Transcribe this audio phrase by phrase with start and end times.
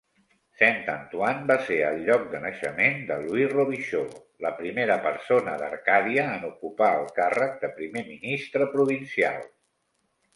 [0.59, 6.47] Saint-Antoine va ser el lloc de naixement de Louis Robichaud, la primera persona d'Arcàdia en
[6.49, 9.39] ocupar el càrrec de primer ministre provincial.